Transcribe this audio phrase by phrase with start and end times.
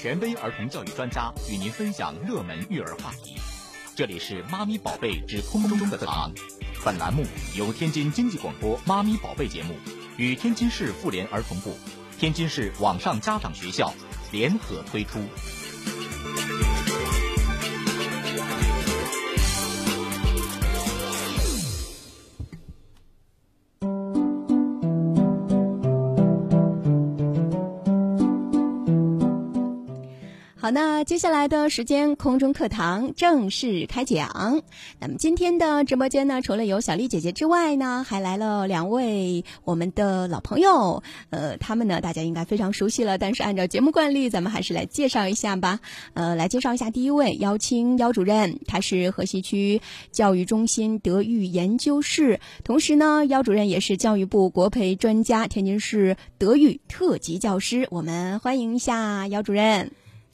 [0.00, 3.34] 权威儿童教育专家与您分享热门育儿话题。
[3.96, 6.30] 这里是妈咪宝贝之空中的课堂，
[6.84, 7.24] 本栏目
[7.56, 9.74] 由天津经济广播《妈咪宝贝》节目
[10.16, 11.76] 与天津市妇联儿童部、
[12.16, 13.92] 天津市网上家长学校
[14.30, 15.18] 联合推出。
[31.08, 34.62] 接下来的时间，空中课堂正式开讲。
[35.00, 41.02] 那么今天的直播间呢，除了有小丽姐姐之外呢，还来了两位我们的老朋友。
[41.30, 45.80] 呃，他们呢，大家应该非常熟悉了，但是按照节目惯例，咱们还是来介绍一下吧。
[46.12, 49.80] 呃，来介绍一下第一位姚青姚主任，他是河西区
[50.12, 57.88] 教育中心德育研究室，同时呢，姚主任也是教育部国培专家，天津市德育特级教师。
[57.90, 59.90] 我们欢迎一下姚主任。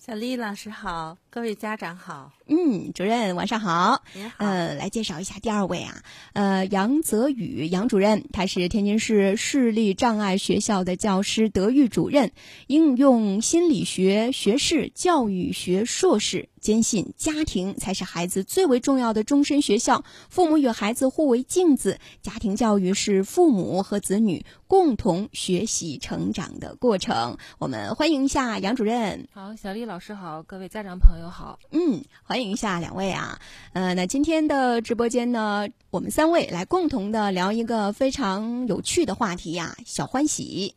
[0.07, 2.31] 小丽老师好，各位家长好。
[2.47, 4.05] 嗯，主任晚上好。
[4.13, 4.37] 您好。
[4.39, 6.01] 呃，来介绍一下第二位啊，
[6.33, 12.31] 呃，杨泽宇杨主任，他是天津市视力障碍学校的教师、德育主任，
[12.69, 27.39] 应用心理学学士、教育学硕士，坚信家庭才是孩子最为重要的终身学校，父母与孩子互为镜子，家庭教育是父母和子女共同学习成长的过程。
[27.59, 29.27] 我们欢迎一下杨主任。
[29.33, 31.59] 好，小丽老师好，各位家长朋友好。
[31.71, 32.03] 嗯。
[32.27, 33.39] 欢迎一下两位啊，
[33.75, 40.75] 呃，那今天的直播间呢，我们三位来共同的聊一个非常有趣的话题呀，小欢喜。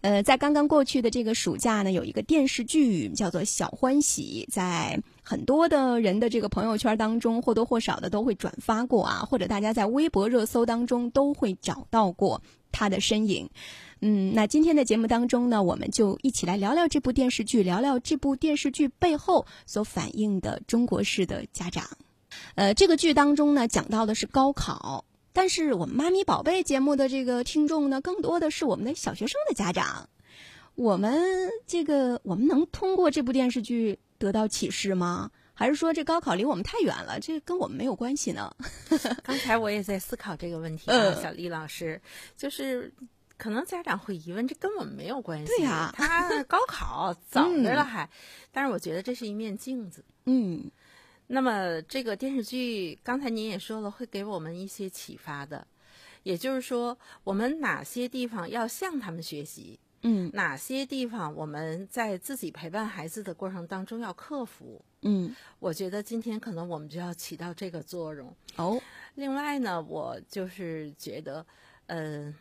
[0.00, 13.48] 呃，在刚刚过去的这个暑假呢，有一个电视剧叫做《小欢喜》，在很多的人的这个朋友圈当中，或多或少的都会转发过啊，或者大家在微博热搜当中都会找到过他的身影。
[14.00, 21.84] 嗯，那今天的节目当中呢，我们就一起来聊聊这部电视剧，聊聊这部电视剧背后所反映的中国式的家长。
[22.54, 30.08] 呃，这个剧当中呢，讲到的是高考，但是我们妈咪宝贝节目的这个听众呢，更多的是我们的小学生的家长。
[30.76, 35.32] 我们这个，我们能通过这部电视剧得到启示吗？
[35.54, 38.54] 还是说这高考离我们太远了，这跟我们没有关系呢？
[39.24, 42.00] 刚才我也在思考这个问题啊，小丽老师，
[42.36, 42.92] 就是。
[43.38, 45.46] 可能家长会疑问，这跟我们没有关系。
[45.46, 48.10] 对呀，他高考 早着了还，
[48.50, 50.04] 但是我觉得这是一面镜子。
[50.26, 50.68] 嗯，
[51.28, 55.64] 那么这个电视剧刚才您也说了，会给我们一些启发的，
[56.24, 59.78] 也就是说，我们哪些地方要向他们学习？
[60.02, 64.84] 嗯，哪些地方我们在自己陪伴孩子的过程当中要克服？
[65.02, 68.34] 嗯，我觉得今天可能我们就要起到这个作用。
[68.56, 68.80] 哦，
[69.14, 71.46] 另外呢，我就是觉得，
[71.86, 72.34] 嗯。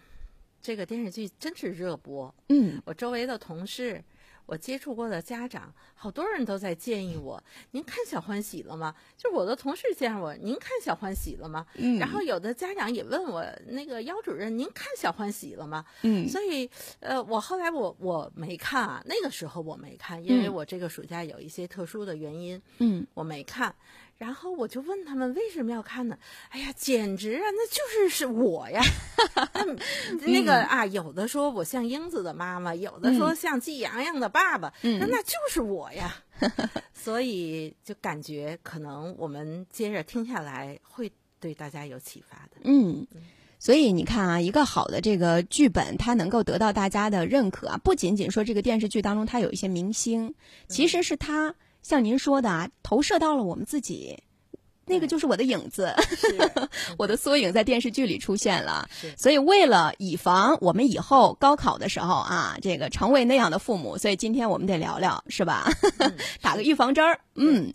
[0.61, 4.03] 这个电视剧真是热播，嗯，我周围的同事，
[4.45, 7.41] 我接触过的家长，好多人都在建议我，
[7.71, 8.93] 您看《小欢喜》了吗？
[9.17, 11.65] 就我的同事建议我，您看《小欢喜》了吗？
[11.75, 15.85] 嗯，然后有的家长也问我，那个姚主任，您看《小欢喜》了吗？
[16.01, 16.69] 嗯，所以，
[16.99, 23.73] 呃，我后来我我没看啊，那个时候我没看，因为我这个暑假有一些特殊的原因，嗯，我没看。
[24.17, 26.17] 然后我就问他们为什么要看呢？
[26.49, 28.81] 哎呀，简直啊，那就是是我呀！
[30.25, 36.15] 那个啊，有的说我像英子的妈妈，有的说像季洋洋的爸爸，那那就是我呀。
[36.93, 42.57] 所以就感觉可能我们接着听下来会对大家有启发的。
[42.63, 43.05] 嗯，
[43.59, 50.33] 所以你看啊，一个好的这个剧本，它能够得到大家的认可啊，不仅仅说这个电视剧当中它有一些明星，
[50.67, 51.53] 其实是它。
[51.87, 54.21] 像您说的啊，投射到了我们自己，
[54.85, 55.95] 那个就是我的影子，
[56.99, 58.85] 我的缩影在电视剧里出现了。
[59.15, 65.65] 所以为了以防我们以后高考的时候啊，这个成为那样的父母，所以今天我们得聊聊，是吧？
[66.43, 67.17] 打个预防针儿。
[67.35, 67.71] 嗯，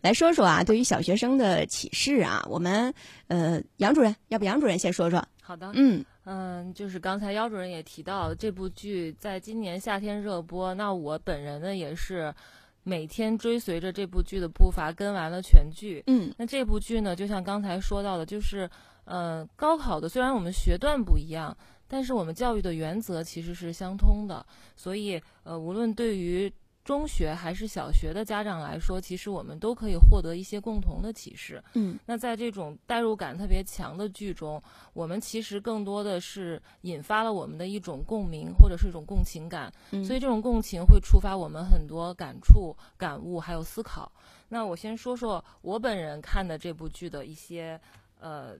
[0.00, 2.92] 来说说啊，对于小学生的启示啊，我们
[3.28, 5.24] 呃，杨主任，要不杨主任先说说？
[5.40, 5.70] 好的。
[5.74, 12.34] 嗯嗯，就是刚才姚主任也提到这部剧在今年夏天热播，那我本人呢也是。
[12.82, 18.68] 每天追随着这部剧的步伐跟完了全剧，嗯，那这部剧呢，就像刚才说到的，就是，
[19.04, 21.56] 呃，高考的虽然我们学段不一样，
[21.86, 24.44] 但是我们教育的原则其实是相通的，
[24.76, 26.52] 所以，呃，无论对于。
[26.84, 31.62] 中学还是小学的家长来说，其实我们都可以获得一些共同的启示。
[31.74, 34.60] 嗯，那在这种代入感特别强的剧中，
[34.92, 39.72] 我们其实更多的是引发了我们的一种共鸣或者是一种共情感。
[39.92, 44.10] 嗯，所以这种共情会触发我们很多感触、感悟还有思考。
[44.48, 47.80] 那我先说说我本人看的这部剧的一些
[48.18, 48.54] 呃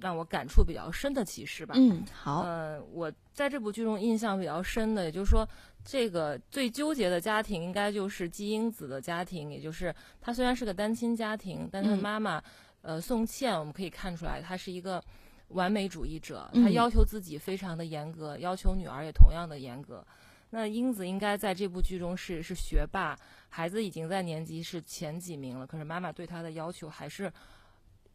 [0.00, 1.74] 让我感触比较深的启示吧。
[1.76, 2.40] 嗯，好。
[2.40, 5.46] 呃，我在这部剧中印象比较深的，也就是说。
[5.86, 12.42] 这个最纠结的家庭应该就是姬英子的家庭，也就是她虽然是个单亲家庭，但她的嗯妈妈，
[12.82, 15.00] 呃，宋茜，我们可以看出来，她是一个
[15.48, 20.04] 完美主义者，嗯她要求自己非常的严格，要求女儿也同样的严格。
[20.50, 23.16] 那英子应该在这部剧中是是学霸，
[23.48, 27.32] 孩子已经在年级是前几名了，可是妈妈对她的要求还是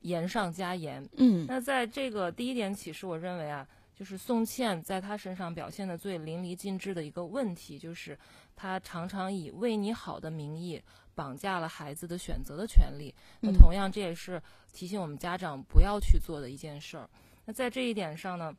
[0.01, 1.07] 严上加严。
[1.17, 3.67] 嗯那在这个第一点启示，我认为啊，
[4.01, 8.17] 就是宋茜在她身上表现的最淋漓尽致的一个问题，就是
[8.55, 10.81] 她常常以为你好的名义
[11.13, 13.13] 绑架了孩子的选择的权利。
[13.41, 14.41] 那嗯同样，这也是
[14.73, 17.07] 提醒我们家长不要去做的一件事儿。
[17.45, 18.51] 那在这一点上呢，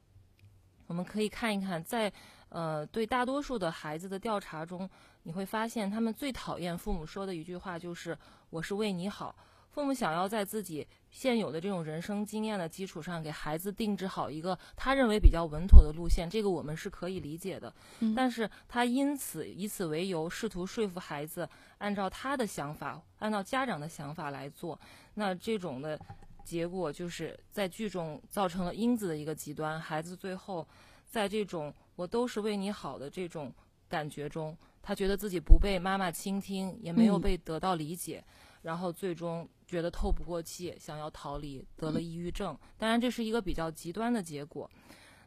[0.86, 2.12] 我们可以看一看，在
[2.48, 4.88] 呃对大多数的孩子的调查中，
[5.24, 8.16] 你会发现他们最讨厌父母说的一句话就是
[8.50, 9.34] “我是为你好”。
[9.72, 17.72] 父母想要在自己现有的这种人生经验的基础上，给孩子定制好一个他认为比较稳妥的路线，这个我们是可以理解的。
[18.00, 21.48] 嗯但是他因此以此为由，试图说服孩子
[21.78, 24.78] 按照他的想法，按照家长的想法来做，
[25.14, 25.98] 那这种的
[26.44, 30.68] 结果就是在剧中造成了英子的一个极端，孩子最后
[31.06, 33.50] 在这种我都是为你好的这种
[33.88, 38.22] 感觉中，他觉得自己不被妈妈倾听，也没有嗯被得到理解。
[38.62, 42.54] 然后最终觉得透不过气，想要逃离，得了抑郁症。
[42.76, 44.70] 当然，这是一个比较极端的结果。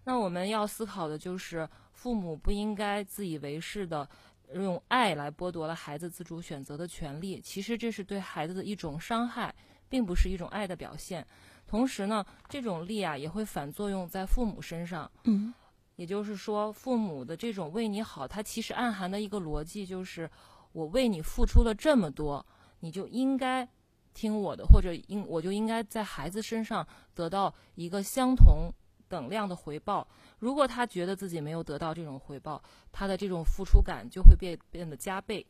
[0.04, 4.08] 那我们要思考的就是，父母不应该自以为是的
[4.54, 7.42] 用爱来剥夺了孩子自主选择的权利。
[7.42, 9.52] 其实这是对孩子的一种伤害，
[9.90, 11.26] 并不是一种爱的表现。
[11.66, 15.12] 同时呢，这种力啊也会反作用在父母身上。
[15.24, 15.52] 嗯
[15.96, 20.30] 也就是说，父母的这种为你好，它其实暗含的一个逻辑就是，
[20.74, 22.46] 我为你付出了这么多，
[22.82, 23.66] 你就应该
[24.16, 28.72] 听我的，或者应我就应该在孩子身上得到一个相同
[29.08, 30.08] 等量的回报。
[30.40, 35.46] 如果他觉得自己没有得到这种回报，他的这种付出感就会变变得加倍，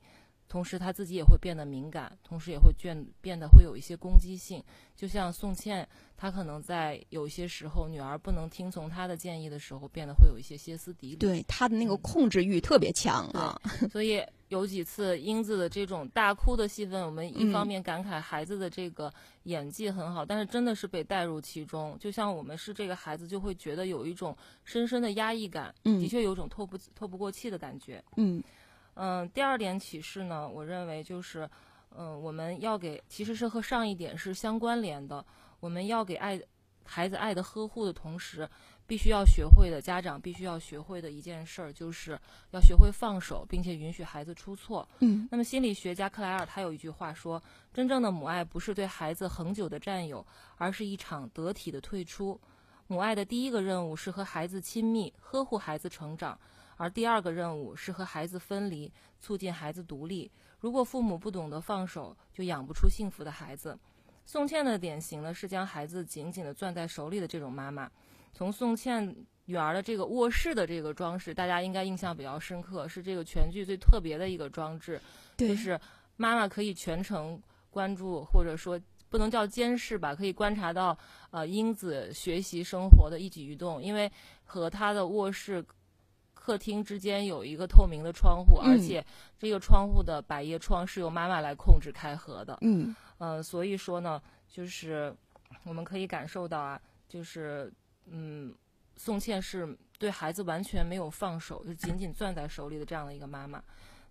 [0.48, 4.64] 同时他自己也会变得敏感，同时也会变变得会有一些攻击性。
[4.96, 11.16] 就像宋茜，她可能在有些时候女儿不能听从她的建议的时候，变得会有一些歇斯底里。
[11.18, 13.60] 对她的那个嗯控制欲特别强啊。
[13.92, 19.12] 所以有几次英子的这种大哭的戏份，我们一方嗯面感慨孩子的这个
[19.44, 21.98] 演技很好，但是真的是被带入其中。
[22.00, 28.02] 就像我们是这个孩子，就会觉得有一种深深的压抑感，嗯的确有一种透不透不过气的感觉。
[28.16, 28.42] 嗯
[28.96, 31.50] 嗯，第二点启示呢，我认为就是，
[31.96, 35.24] 嗯，我们要给其实是和上一点是相关联的，
[35.60, 36.42] 我们要给爱
[36.84, 38.48] 孩子爱的呵护的同时，
[38.88, 42.20] 必须要学会的家长必须要学会的一件事儿，就是
[42.52, 44.88] 要学会放手，并且允许孩子出错。
[45.00, 47.42] 嗯那么心理学家克莱尔他有一句话说，
[47.74, 50.26] 真正的母爱不是对孩子恒久的占有，
[50.58, 52.40] 而是一场得体的退出。
[52.88, 56.40] 母爱的第一个任务是和孩子亲密，呵护孩子成长，
[56.78, 60.30] 而第二个任务是和孩子分离，促进孩子独立。
[60.60, 63.78] 如果父母不懂得放手，就养不出幸福的孩子。
[64.26, 67.90] 宋茜的典型呢是将孩子紧紧地攥在手里的这种妈妈。
[68.34, 75.00] 从宋茜女儿的这个卧室的这个装饰，大家应该印象比较深刻，是这个全剧最特别的一个装置，
[75.38, 75.80] 就是
[76.18, 77.40] 妈妈可以全程
[77.70, 78.80] 关注，或者说
[79.10, 80.98] 不能叫监视吧，可以观察到
[81.30, 84.12] 呃英子学习生活的一举一动，因为
[84.44, 85.64] 和她的卧室。
[86.46, 89.04] 客厅之间有一个透明的窗户，而嗯且
[89.36, 92.56] 这个窗户的百叶窗是由妈妈来控制开合的。
[92.62, 95.12] 嗯呃，所以说呢，就是
[95.64, 96.80] 我们可以感受到啊，
[97.10, 97.74] 就是
[98.06, 98.54] 嗯，
[98.96, 103.64] 宋茜是对孩子完全没有放手，就紧紧攥在手里的这样的一个妈妈。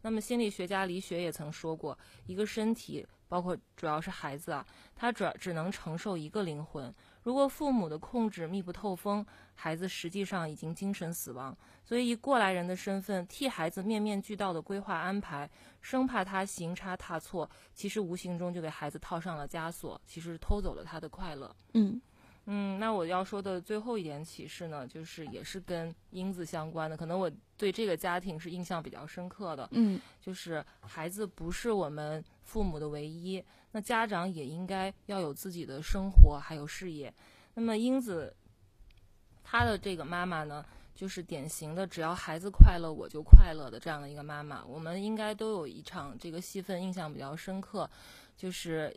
[0.03, 4.67] 那么心理学家李雪也曾说过，一个身体，包括主要是孩子啊，
[4.97, 6.93] 他只只能承受一个灵魂。
[7.25, 11.57] 如果父母的控制密不透风，孩子实际上已经精神死亡。
[11.83, 15.51] 所以以过来人的身份替孩子面面俱到的规划安排，
[15.81, 21.55] 生怕他行差踏错，其实无形中就给孩子套上了枷锁，其实偷走了他的快乐。
[21.73, 22.01] 嗯
[22.47, 33.43] 嗯，那我要说的最后一点启示呢，就是也是跟英子相关的，可能我对这个家庭是印象比较深刻的，嗯就是孩子不是我们父母的唯一，
[33.75, 37.13] 那家长也应该要有自己的生活还有事业。
[37.55, 38.33] 那么英子，
[39.43, 40.65] 她的这个妈妈呢，
[40.95, 44.65] 就是典型的只要孩子快乐我就快乐的这样的一个妈妈。
[44.65, 47.91] 我们应该都有一场这个戏份印象比较深刻，
[48.37, 48.97] 就是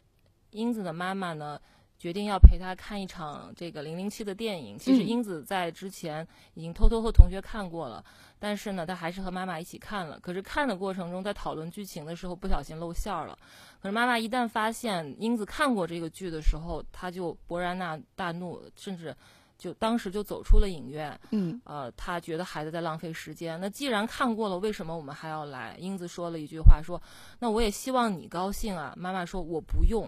[0.52, 1.60] 英子的妈妈呢。
[1.98, 4.78] 决定要陪他看一场这个零零七的电影。
[4.78, 8.04] 其实嗯英子在之前已经偷偷和同学看过了，
[8.40, 10.20] 但是呢，她还是和妈妈一起看了。
[10.20, 13.38] 可是看的过程中，在讨论剧情的时候不小心露馅儿了。
[13.82, 19.16] 可是妈妈一旦发现英子看过这个剧的时候，她就勃然大大怒，甚至
[19.58, 23.60] 就当时就走出了影院，嗯呃，他觉得孩子在浪费时间。
[23.60, 25.76] 那既然看过了，为什么我们还要来？
[25.80, 27.02] 英子说了一句话，说
[27.40, 30.08] ：“那我也希望你高兴啊。”妈妈说：“我不用。”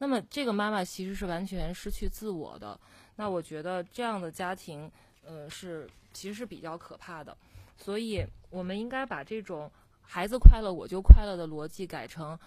[0.00, 2.78] 那么这个妈妈其实是完全失去自我的。
[3.16, 4.90] 那我觉得这样的家庭，
[5.24, 7.36] 呃，是其实是比较可怕的。
[7.76, 12.38] 所以我们应该把这种孩子快乐我就快乐的逻辑改成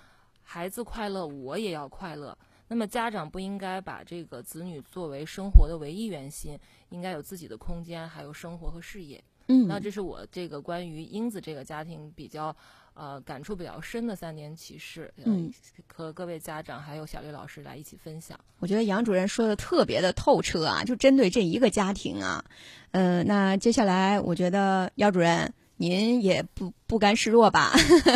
[0.41, 2.38] 孩子快乐我也要快乐。
[2.67, 6.57] 那么家长不应该把这个子女作为生活的唯一圆心，
[6.89, 9.24] 应该有自己的空间，还有生活和事业。
[9.48, 12.55] 嗯，那这是我这个关于英子这个家庭比较
[12.93, 15.51] 呃感触比较深的三点启示，呃嗯，
[15.88, 18.39] 和各位家长还有小丽老师来一起分享。
[18.59, 22.43] 我觉得杨主任说的特别的透彻啊，就针对这一个家庭啊，
[22.91, 27.71] 呃，那接下来我觉得姚主任您也不不甘示弱吧，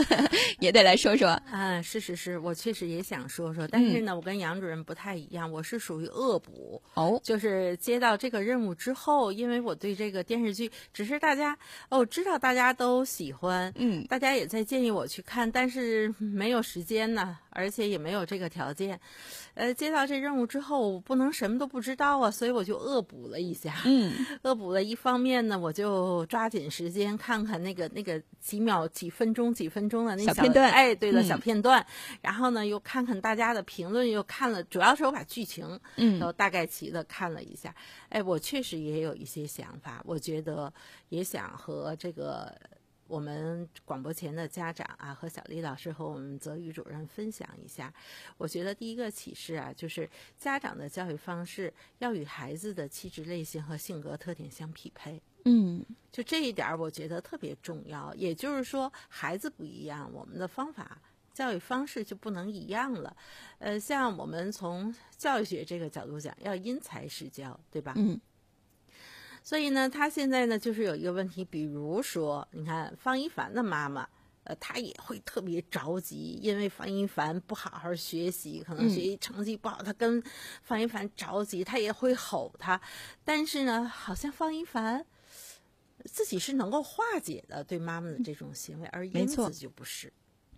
[0.61, 1.29] 也得来说说。
[1.49, 11.57] 啊，是是是，我确实也想说说，但是嗯呢，我跟杨主任不太一样，我是属于恶补，哦，就是接到这个任务之后，因为我对这个电视剧，只是大家
[11.89, 18.99] 哦知道大家都喜欢，嗯大家也在建议我去看，但是没有时间呢，而且也没有这个条件。
[19.55, 23.73] 呃，接到这任务之后，我不能什么都不知道啊，所以我就恶补了一下。
[23.85, 31.85] 嗯 恶补了一方面呢，我就抓紧时间看看那个那个几秒、几分钟、几分钟的那小片段哎，对了，嗯小片段。
[32.21, 35.65] 然后呢，又看看大家的评论，又看了，主要是我把剧情
[36.19, 37.73] 都嗯大概齐的看了一下。
[38.09, 40.71] 哎，我确实也有一些想法，我觉得
[41.07, 42.53] 也想和这个
[43.07, 47.93] 我们广播前的家长啊，和小丽老师和我们泽宇主任分享一下。
[48.37, 55.21] 我觉得第一个启示啊，就是家长的教育方式要与孩子的气质类型和性格特点相匹配。
[55.47, 58.13] 嗯就这一点儿，我觉得特别重要。
[58.15, 60.99] 也就是说，孩子不一样，我们的方法、
[61.33, 63.15] 教育方式就不能一样了。
[63.59, 67.93] 呃，像我们从教育学这个角度讲，要因材施教，对吧？
[67.95, 68.19] 嗯
[69.43, 74.05] 所以呢，他现在呢就是有一个问题，比如说，你看方一凡的妈妈，
[74.43, 80.21] 呃，她也会特别着急，因为方一凡不好好学习，可能嗯学习成绩不好，她跟
[80.63, 82.81] 方一凡着急，她也会吼他。
[83.23, 85.05] 但是呢，好像方一凡
[86.07, 90.11] 自己是能够化解的对妈妈的这种行为，而英子就不是，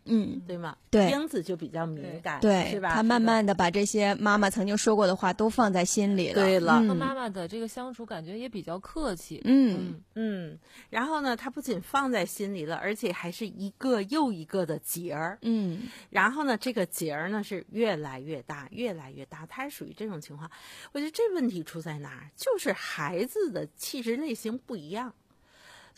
[0.06, 0.76] 嗯，对吗？
[0.90, 2.94] 对英子就比较敏感，对，是吧？
[2.96, 6.34] 他慢慢的把这些妈妈曾经说过的话都放在心里了。
[6.34, 9.40] 对了嗯和妈妈的这个相处感觉也比较客气。
[9.44, 10.58] 嗯嗯，
[10.90, 15.38] 然后呢，他不仅放在心里了，而且还是一个又一个的结儿。
[15.44, 20.50] 嗯然后呢，这个结儿呢是越来越大，越来越大，它是属于这种情况。
[20.92, 22.32] 我觉得这问题出在哪儿？
[22.36, 25.14] 就是孩子的气质类型不一样，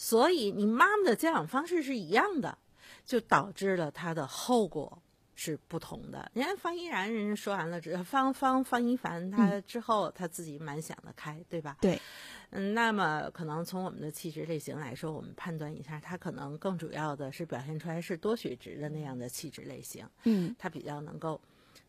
[0.04, 2.58] 所以你妈妈的教养方式是一样的，
[3.06, 5.00] 就导致了他的后果
[5.36, 6.32] 是不同的。
[6.34, 11.78] 人家方依然，人家说完了之后，方方方一凡他之后、他自己蛮想得开，对吧？
[11.80, 12.02] 对。
[12.50, 20.10] 嗯，那么可能从我们的气质类型来说，我们判断一下，他可能更主要的是表现出来是多血质的那样的气质类型。
[20.24, 21.40] 嗯他比较能够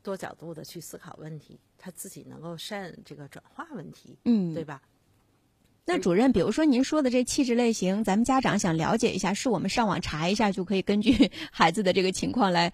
[0.02, 4.82] 多角度的去思考问题，他自己能够善这个转化问题，嗯，对吧？
[5.84, 12.72] 那主任，比如说您说的这气质类型，咱们家长想了解一下，是我们上网查一下就可以根据 孩子的这个情况来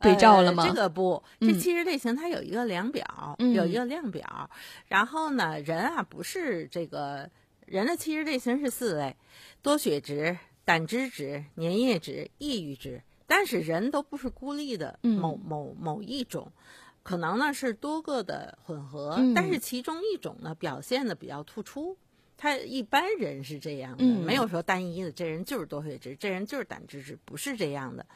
[0.00, 0.62] 对照了吗？
[0.62, 4.48] 呃这个不，这嗯气质类型它有一个量表，嗯有一个量表。
[4.86, 7.28] 然后呢，人啊不是这个
[7.66, 9.16] 人的气质类型是四类：
[9.60, 13.02] 多血质、胆汁质、粘液质、抑郁质。
[13.26, 16.52] 但是人都不是孤立的嗯某某某一种。
[17.02, 21.96] 可能呢是多个的混合，嗯但是其中一种呢表现的比较突出。
[22.36, 28.06] 他一般人是这样的，嗯没有说单一的，这人就是多血质，这人就是胆汁质，不是这样的。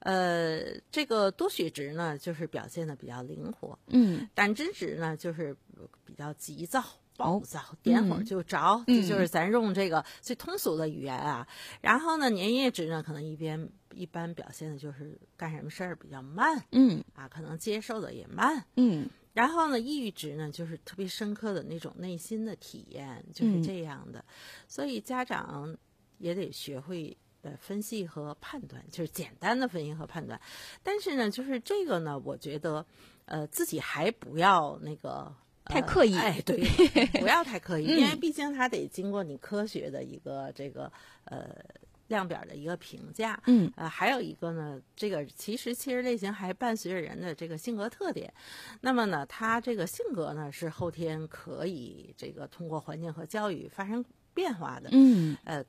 [0.00, 5.56] 呃，这个多血质呢，就是表现的比较灵活；嗯胆汁质呢，就是
[6.04, 6.84] 比较急躁、
[7.16, 8.84] 暴哦躁，点火嗯就着。
[8.86, 11.48] 嗯这就是咱用这个最通俗的语言啊。
[11.80, 18.64] 然后呢，粘液质呢，可能一边一般表现的就是干什么事儿比较慢嗯啊，可能接受的也慢。
[18.76, 24.24] 嗯然后呢，抑郁值呢，就是特别深刻的那种内心的体验，就是嗯这样的。
[24.66, 25.76] 所以家长
[26.18, 30.40] 也得学会呃分析和判断，就是简单的分析和判断。
[30.82, 32.84] 但是呢，就是这个呢，我觉得
[33.26, 35.32] 呃自己还不要那个。
[35.70, 36.56] 太刻意呃、哎， 对，
[37.20, 40.90] 不要太刻意，嗯因为毕竟他得经过你科学的一个这个
[41.24, 41.46] 呃
[42.08, 48.32] 量表的一个评价，嗯呃，还有一个呢，这个其实气质类型还伴随着人的这个性格特点。
[48.80, 55.64] 那么呢，他这个性格呢是后天可以这个通过环境和教育发生变化的，嗯呃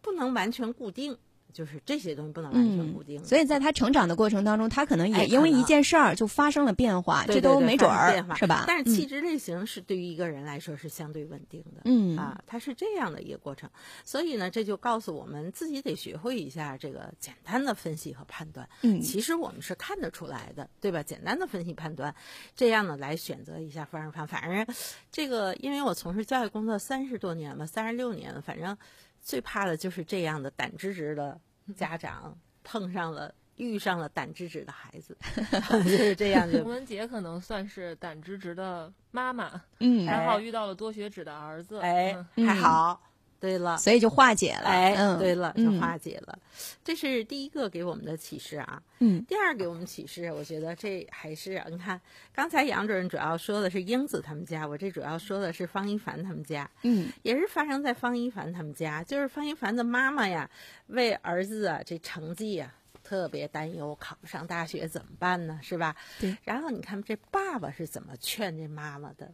[0.00, 1.16] 不能完全固定。
[1.56, 3.24] 就是这些东西不能完全固定。
[3.24, 8.64] 所以在他成长的过程当中，他可能哎也因为一件事儿就发生了变化，对这都没准儿是吧？
[8.66, 11.80] 但是嗯气质类型是对于一个人来说是相对稳定的。
[11.86, 13.70] 嗯啊，它是这样的一个过程，
[14.04, 18.68] 所以呢，这就告诉我们自己得学会一下这个简单的分析和判断。
[18.82, 21.02] 嗯其实我们是看得出来的，对吧？
[21.02, 22.14] 简单的分析判断，
[22.54, 24.26] 这样呢来选择一下方式方。
[24.26, 24.76] 反正
[25.10, 28.76] 这个，因为我从事教育工作三十多年了，三十六年了，反正
[29.22, 31.40] 最怕的就是这样的胆汁直的
[31.74, 33.34] 家长碰上了。
[33.56, 35.16] 遇上了胆汁质的孩子，
[35.82, 41.78] 就是这样的 童文杰可能算是胆汁质的妈妈，嗯，还好遇到了多血质的儿子。
[41.80, 43.00] 哎嗯，还嗯好。
[43.38, 44.68] 对了，所以就化解了。
[44.68, 46.38] 哎，嗯，对了，就嗯化解了。
[46.82, 48.82] 这是第一个给我们的启示啊。
[49.00, 52.00] 嗯第二给我们启示，我觉得这还是啊你看，
[52.32, 60.48] 刚才杨主任主要说的是英子他们家，我这主要说的是方一凡他们家，嗯也是发生在方一凡他们家，就是方一凡的妈妈呀，
[60.88, 62.72] 为儿子啊这成绩呀。
[63.04, 65.60] 特别担忧，考不上大学怎么办呢？
[65.62, 65.94] 是吧？
[66.18, 66.36] 对。
[66.42, 69.30] 然后你看这爸爸是怎么劝这妈妈的？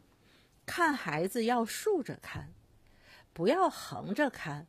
[0.67, 2.47] 看孩子要竖着看，
[3.33, 4.67] 不要横着看。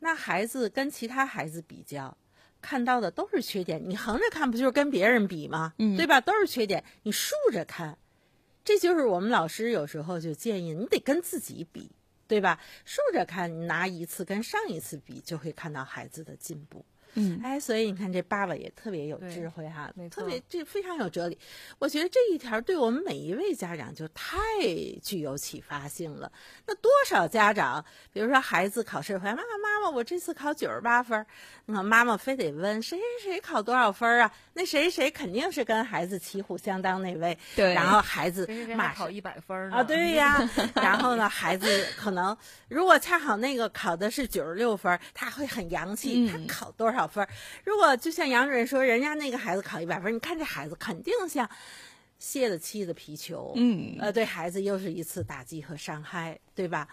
[0.00, 2.16] 那孩子跟其他孩子比较，
[2.62, 3.82] 看到的都是缺点。
[3.88, 5.74] 你横着看，不就是跟别人比吗？
[5.78, 6.20] 嗯对吧？
[6.20, 6.84] 都是缺点。
[7.02, 7.98] 你竖着看，
[8.64, 11.90] 这就是我们老师有时候就建议你得跟自己比，
[12.26, 12.60] 对吧？
[12.84, 16.84] 竖着看，你拿一次跟上一次比，就会看到孩子的进步。
[17.14, 21.38] 嗯哎，所以你看这爸爸也特别有智慧哈没，特别这非常有哲理。
[21.78, 24.30] 我觉得这一条对我们每一位家长就太
[25.02, 26.30] 具有启发性了。
[26.66, 31.24] 那多少家长，比如说孩子考试回来，妈妈妈妈，我这次考九十八分，
[31.66, 34.32] 那妈妈非得问谁谁谁考多少分儿啊？
[34.54, 40.48] 那谁谁肯定是跟孩子旗鼓相当那位，对然后孩子马上还考一百分儿啊，对呀。
[40.74, 42.36] 然后呢，孩子可能
[42.68, 47.28] 如果恰好那个考的是九十六分，他会很洋气，他嗯考多少分儿？
[47.64, 51.48] 如果就像杨主任说，人家那个孩子考一百分儿，你看这孩子肯定像
[52.18, 56.88] 泄了气的皮球，嗯呃，对孩子又是一次打击和伤害，对吧？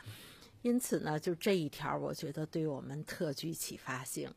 [0.63, 4.29] 因此呢，就这一条，我觉得对我们特具启发性。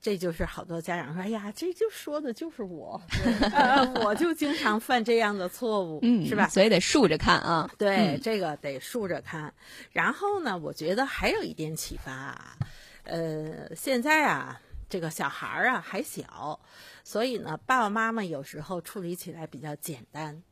[0.00, 3.00] 这就是好多家长说：“哎呀，这就说的就是我，
[3.52, 7.68] 呃，我就经常犯这样的错误，嗯，是吧？”所以得竖着看啊。
[7.76, 9.52] 对，嗯这个得竖着看。
[9.90, 12.56] 然后呢，我觉得还有一点启发啊，
[13.02, 16.58] 呃，现在啊，这个小孩儿啊还小，
[17.04, 20.42] 所以呢，爸爸妈妈有时候处理起来比较简单。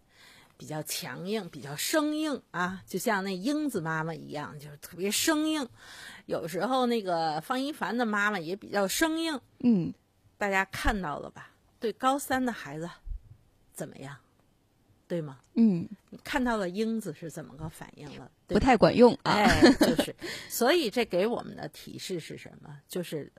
[0.58, 5.68] 比较强硬，比较生硬啊，就像那英子妈妈一样，就是特别生硬。
[6.24, 9.92] 有时候那个方一凡的妈妈也比较生硬，嗯
[10.38, 11.50] 大家看到了吧？
[11.78, 12.88] 对高三的孩子
[13.74, 14.16] 怎么样？
[15.06, 15.40] 对吗？
[15.56, 18.30] 嗯，你看到了英子是怎么个反应了？
[18.46, 19.32] 不太管用啊。
[19.32, 20.16] 哎，就是，
[20.48, 22.80] 所以这给我们的提示是什么？
[22.88, 23.30] 就是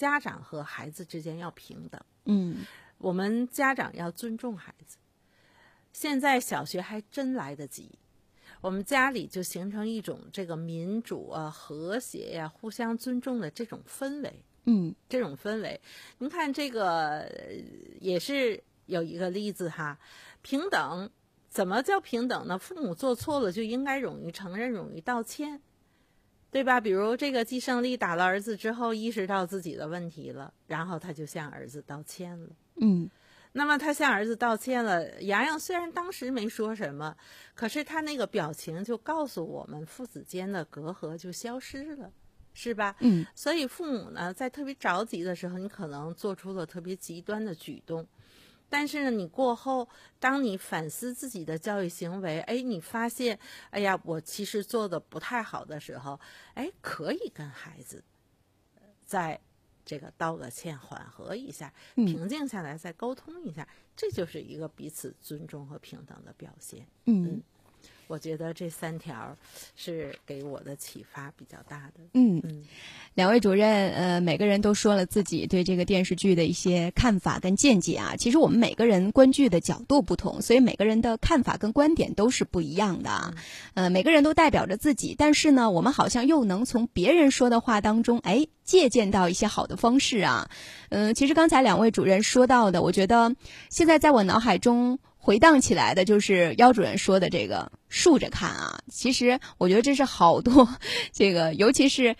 [0.00, 2.64] 家长和孩子之间要平等，嗯
[2.96, 4.96] 我们家长要尊重孩子。
[5.92, 7.90] 现在小学还真来得及，
[8.62, 14.42] 我们家里就形成一种这个民主啊、和谐呀、互相尊重的这种氛围。
[14.64, 15.78] 嗯这种氛围。
[16.16, 17.28] 您看这个呃
[18.00, 19.98] 也是有一个例子哈，
[20.40, 21.10] 平等
[21.50, 22.56] 怎么叫平等呢？
[22.58, 25.60] 父母做错了就应该勇于承认、勇于道歉，
[26.50, 26.80] 对吧？
[26.80, 32.48] 比如这个季胜利打了儿子之后，意识到自己的问题了，然后他就向儿子道歉了。
[32.76, 33.08] 嗯
[33.52, 37.16] 那么他向儿子道歉了，洋洋虽然当时没说什么，
[37.54, 42.12] 可是他那个表情就告诉我们，父子间的隔阂就消失了，
[42.54, 42.94] 是吧？
[43.00, 48.06] 嗯所以父母呢，在特别着急的时候，你可能做出了特别极端的举动，
[48.70, 49.86] 但是呢，你过后，
[50.18, 53.38] 当你反思自己的教育行为，哎，你发现，
[53.70, 56.18] 哎呀，我其实做的不太好的时候，
[56.54, 58.02] 哎，可以跟孩子，
[58.76, 59.38] 呃在
[59.84, 62.06] 这个道个歉，缓和一下，嗯。
[62.06, 66.86] 平静下来，再沟通一下，这就是一个彼此尊重和平等的表现。
[67.06, 67.42] 嗯
[68.10, 69.36] 我觉得这三条
[69.76, 72.00] 是给我的启发比较大的。
[72.14, 72.64] 嗯嗯，
[73.14, 78.16] 两位主任，呃，每个人都说了自己对这个电视剧的一些看法跟见解啊。
[78.16, 83.32] 其实我们每个人观剧的角度不同，所以每个人的看法跟观点都是不一样的啊。
[83.74, 90.50] 呃，每个人都代表着自己，但是呢，我们好像又能从别人说的话当中，哎，借鉴到一些好的方式啊。
[90.88, 93.36] 嗯、其实刚才两位主任说到的，我觉得
[93.68, 98.80] 现在在我脑海中回荡起来的就是姚主任说的这个竖着看啊。
[98.90, 100.68] 其实我觉得这是好多
[101.12, 102.16] 这个， 尤其是。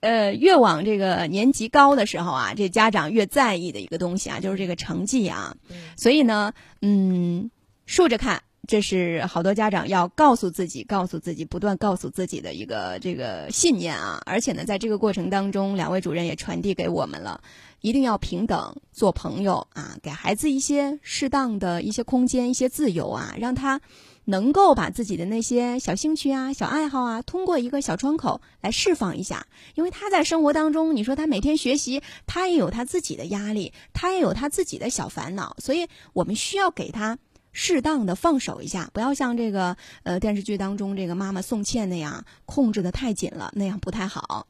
[0.00, 5.56] 呃，越往这个年级高的时候啊，这家长越在意的一个东西啊，就是这个成绩啊。
[5.70, 7.50] 嗯所以呢，嗯，
[7.86, 14.22] 竖着看，这是好多家长要告诉自己、告诉自己、不断告诉自己的一个这个信念啊！
[14.24, 17.40] 而且呢，在这个过程当中，两位主任也传递给我们了，
[17.80, 23.80] 一定要平等做朋友啊，给孩子一些适当的一些空间、一些自由啊，让他
[24.24, 29.46] 能够把自己的那些小兴趣啊、小爱好啊，通过一个小窗口来释放一下。
[29.74, 37.18] 因为他在生活当中，你说他每天学习，他也有他自己的压力，他也有他自己的小烦恼，所以我们需要给他。
[37.54, 44.46] 适当的放手一下，不要像这个呃电视剧当中这个妈妈宋茜那样控制的太紧了，那样不太好。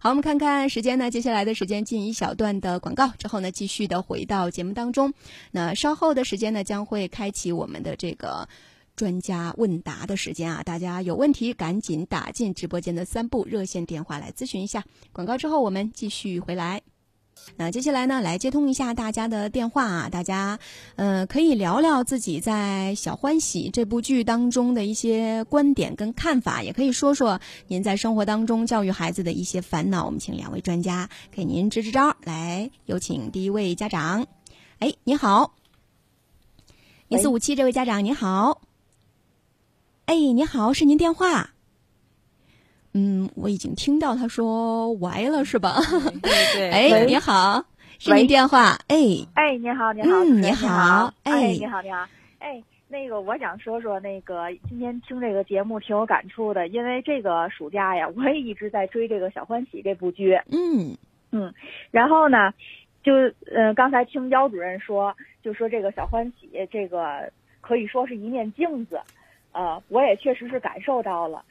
[0.00, 5.12] 好，我们看看时间呢，接下来的时间进一小段的广告之后呢，继续的回到节目当中。
[5.52, 8.48] 那稍后的时间呢，将会开启我们的这个
[8.96, 14.82] 专家问答的时间啊，大家有问题赶紧打进直播间的三部热线电话来咨询一下。
[15.12, 16.80] 广告之后我们继续回来。
[17.56, 20.58] 那接下来呢，来接通一下大家的电话啊，大家，
[20.96, 30.04] 呃，可以聊聊自己在《小欢喜》这部剧当中的一些观点跟看法，也可以说说您在生活当中教育孩子的一些烦恼。
[30.04, 32.16] 我们请两位专家给您支支招。
[32.24, 34.26] 来，有请第一位家长。
[34.78, 35.54] 哎，你好，
[37.08, 38.60] 一四五七这位家长您好。
[40.04, 41.55] 哎，你好，是您电话。
[42.98, 45.76] 嗯，我已经听到他说歪了，是吧？
[46.22, 46.70] 对对。
[46.72, 47.62] 哎，你好，
[47.98, 48.70] 是您电话？
[48.88, 48.96] 哎，
[49.34, 52.06] 哎，你好，你好，嗯，你好，哎，你好，你好，
[52.38, 60.40] 哎，那个，我想说说那个，今天听这个节目挺有感触的，因为这个暑假呀，我也一直在追这个《小欢喜》这部剧。
[60.50, 60.96] 嗯
[61.32, 61.52] 嗯，
[61.90, 62.54] 然后呢，
[63.02, 63.12] 就
[63.54, 67.30] 呃，刚才听姚主任说，就说这个《小欢喜》这个
[67.60, 68.98] 可以说是一面镜子，
[69.52, 71.44] 呃，我也确实是感受到了。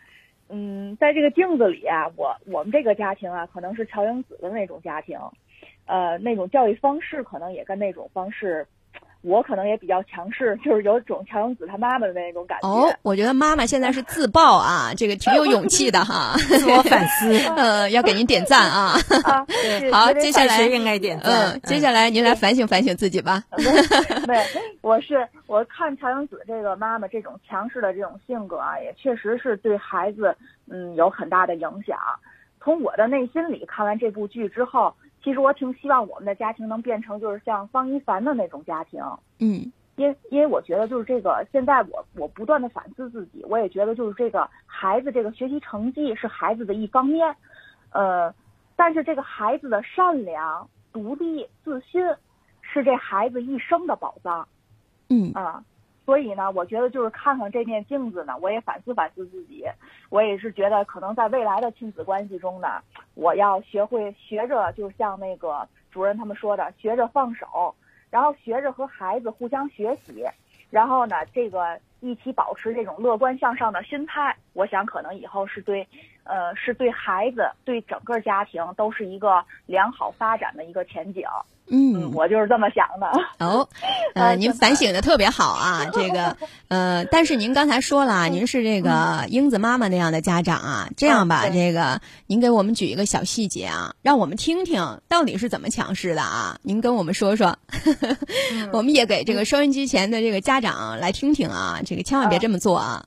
[0.49, 5.17] 嗯，在这个镜子里啊，我我们这个家庭啊，可能是乔英子的那种家庭，
[5.85, 8.65] 呃，那种教育方式可能也跟那种方式。
[9.25, 12.67] 我可能也比较强势，就是有种乔英子她妈妈的那种感觉。
[12.67, 16.35] 哦，我觉得妈妈现在是自爆啊，这个挺有勇气的哈。
[16.47, 18.93] 自我反思， 呃，要给您点赞啊。
[19.25, 19.43] 啊，
[19.91, 21.51] 好，接下来应该点赞。
[21.51, 23.43] 嗯，接下来您来反省反省自己吧。
[24.27, 24.37] 对，
[24.81, 30.35] 我是我看乔英子这个妈妈这种强势的这种性格啊，也确实是对孩子
[30.69, 31.97] 嗯有很大的影响。
[32.61, 34.93] 从我的内心里看完这部剧之后。
[35.25, 39.01] 其实我挺希望我们的家庭能变成就是像方一凡的那种家庭，
[39.39, 47.35] 嗯，因因为我觉得就是这个现在我我不断的反思自己，我也觉得就是这个孩子这个学习成绩是孩子的一方面，
[47.89, 48.31] 呃，
[48.75, 52.03] 但是这个孩子的善良、独立、自信
[52.61, 54.47] 是这孩子一生的宝藏，
[55.09, 55.31] 嗯。
[55.33, 55.63] 啊。
[56.05, 59.65] 所以呢，我觉得就是看看这面镜子呢，我也反思反思自己。
[60.09, 62.67] 我也是觉得，可能在未来的亲子关系中呢，
[63.15, 67.73] 我要学会学着，就像那个主任他们说的，学着放手，
[68.11, 70.23] 然后学着和孩子互相学习，
[70.69, 74.35] 然后呢，这个一起保持这种乐观向上的心态。
[74.53, 75.87] 我想，可能以后是对，
[76.23, 81.23] 呃，是对孩子、对整个家庭都是一个良好发展的一个前景。
[81.67, 83.07] 嗯，我就是这么想的。
[83.43, 83.67] 哦，
[84.13, 86.37] 呃，您反省的特别好啊， 这个，
[86.67, 97.57] 呃，但是您刚才说了，您是这个英子妈妈那样的家长啊，这样吧，这个您给我们举一个小细节啊，让我们听听到底是怎么强势的啊，您跟我们说说，
[98.71, 103.03] 我们也给这个收音机前的这个家长来听听啊，这个千万别这么做啊。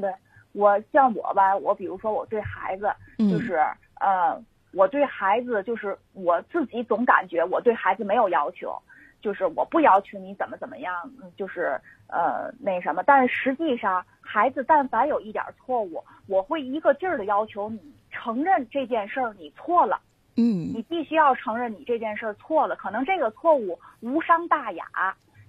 [0.00, 0.12] 对，
[0.52, 2.92] 我像我吧，我比如说我对孩子
[3.30, 3.56] 就是
[4.00, 4.42] 呃。
[4.76, 8.76] 我对孩子就是我自己总感觉我对孩子没有要求，
[9.22, 10.92] 就是我不要求你怎么怎么样，
[11.36, 13.00] 就是呃那什么。
[13.06, 20.00] 但是实际上，孩子但凡有一点错误，我会一个劲儿的要求你承认这件事儿你错了，
[20.34, 22.74] 嗯，你必须要承认你这件事儿错了。
[22.74, 24.84] 可能这个错误无伤大雅，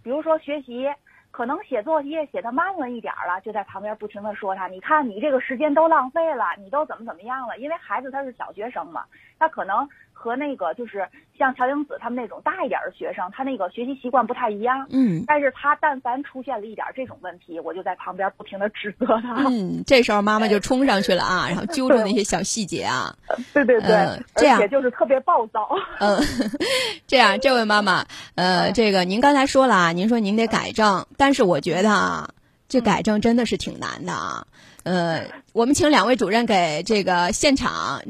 [0.04, 0.88] 比如说学习。
[1.36, 7.58] 可能写作业写的慢了一点了，就在旁边不停的说他，你看你这个时间都浪费了，你都怎么怎么样了？
[7.58, 9.04] 因为孩子他是小学生嘛，
[9.38, 9.86] 他可能
[10.18, 14.88] 和那个就是像乔英子他们那种大一点的学生，他那个学习习惯不太一样。
[14.90, 19.44] 嗯，但是他但凡出现了一点这种问题，我就在旁边不停的指责他。
[19.50, 23.14] 嗯，这时候妈妈就冲上去了啊，然后揪住那些小细节啊。
[23.54, 25.70] 对对对，这样也就是特别暴躁。
[26.00, 26.18] 嗯，
[27.06, 32.30] 这样，这位妈妈，呃，这个您刚才说了啊，您说您得改正，但是我觉得啊，
[32.70, 34.48] 这改正真的是挺难的啊。
[34.84, 38.02] 呃，我们请两位主任给这个现场，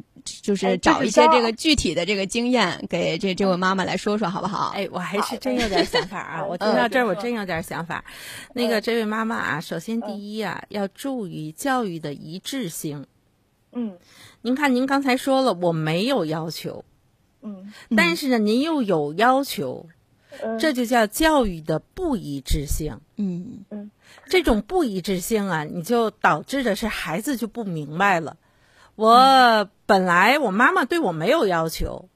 [0.42, 4.74] 就是找一些这个具体的这个经验，给这这位妈妈来说说，好不好？
[4.76, 6.46] 哎，我还是真有点想法啊！
[6.50, 8.04] 我听到这儿，我真有点想法。
[8.54, 13.06] 那个，这位妈妈啊，首先第一啊，要注意教育的一致性。
[13.72, 13.98] 嗯，
[14.42, 16.84] 您看，您刚才说了，我没有要求。
[17.42, 19.88] 嗯，但是呢，您又有要求。
[19.90, 19.96] 嗯
[20.60, 23.00] 这就叫教育的不一致性。
[23.16, 23.64] 嗯
[24.28, 28.36] 这种不一致性啊，你就导致的是孩子就不明白了。
[28.96, 32.10] 我本来我妈妈对我没有要求，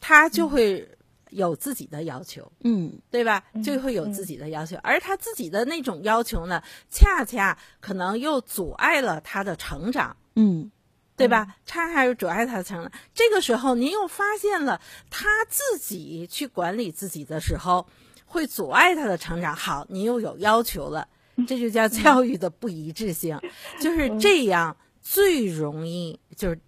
[0.00, 0.88] 她就会
[1.30, 3.42] 有自己的要求，嗯对吧？
[3.64, 10.16] 就会有自己的要求，而她自己的那种要求呢，恰恰可能又阻碍了她的成长。
[10.34, 10.70] 嗯
[11.16, 11.56] 对吧？
[11.64, 12.92] 恰恰又阻碍他的成长。
[13.14, 17.86] 这个时候，您又发现了他自己去管理自己的时候，
[18.26, 19.56] 会阻碍他的成长。
[19.56, 21.08] 好，您又有要求了，
[21.48, 23.40] 这就叫教育的不一致性，
[23.80, 24.76] 就是这样
[25.08, 26.58] 最容易就是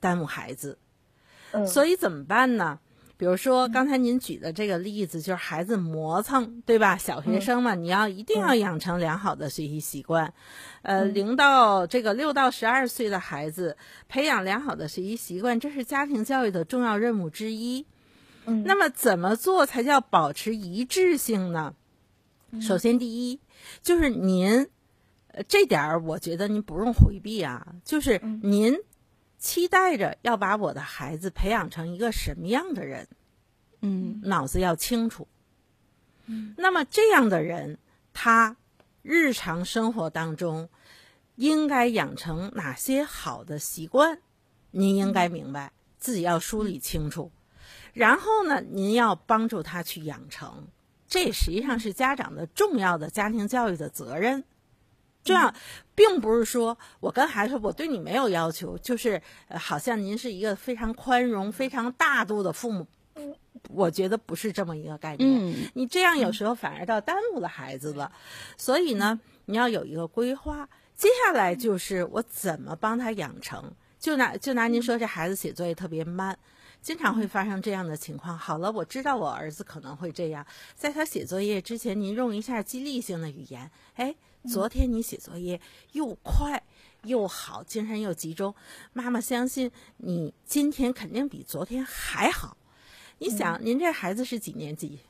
[0.00, 0.76] 耽误孩子。
[1.52, 2.78] 嗯所以怎么办呢？
[3.16, 6.96] 比如说刚才您举的这个例子，就是孩子磨蹭，对吧？
[6.96, 10.32] 小学生嘛，你要一定要养成良好的学习习惯。
[10.82, 13.76] 呃，零到这个六到十二岁的孩子，
[14.08, 17.86] 培养良好的学习习惯，这是家庭教育的重要任务之一。
[18.44, 21.74] 嗯那么怎么做才叫保持一致性呢？
[22.60, 23.40] 首先，第一
[23.82, 24.68] 就是您，
[25.32, 28.76] 呃，这点儿我觉得您不用回避啊，就是您
[29.38, 33.06] 期待着要把我的孩子培养成一个什么样的人，
[33.80, 35.28] 嗯脑子要清楚。
[36.56, 37.78] 那么这样的人，
[38.12, 38.56] 他
[39.02, 40.68] 日常生活当中
[41.36, 44.20] 应该养成哪些好的习惯？
[44.72, 47.32] 您应该明白，自己要梳理清楚。
[47.92, 50.68] 然后呢，您要帮助他去养成，
[51.08, 54.44] 这实际上是家长的重要的家庭教育的责任。
[55.22, 55.54] 这样，
[55.94, 62.86] 并不是说我跟孩子说我对你没有要求，就是呃，好像您是一个非常宽容、非常大度的父母。
[63.68, 65.28] 我觉得不是这么一个概念。
[65.28, 68.10] 嗯你这样有时候反而倒耽误了孩子了。
[68.56, 70.68] 所以呢，你要有一个规划。
[70.96, 73.72] 接下来就是我怎么帮他养成。
[73.98, 76.36] 就拿就拿您说，这孩子写作业特别慢。
[76.80, 78.36] 经常会发生这样的情况。
[78.38, 83.70] 好了，我知道我儿子可能会这样，在他写作业之前，您用一下激励性的语言。
[83.96, 84.14] 哎，
[84.48, 85.60] 昨天你写作业
[85.92, 86.62] 又快
[87.04, 88.54] 又好，精神又集中，
[88.92, 92.56] 妈妈相信你今天肯定比昨天还好。
[93.18, 95.00] 你想，您这孩子是几年级？